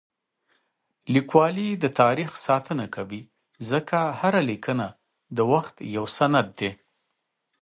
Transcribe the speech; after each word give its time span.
لیکوالی 1.13 1.69
د 1.83 1.85
تاریخ 2.01 2.31
ساتنه 2.45 2.85
کوي 2.95 3.21
ځکه 3.69 3.99
هره 4.19 4.41
لیکنه 4.49 4.87
د 5.35 5.37
وخت 5.53 5.75
یو 5.95 6.05
سند 6.17 6.47
دی. 6.59 6.71